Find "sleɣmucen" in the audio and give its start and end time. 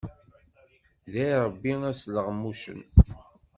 2.01-2.81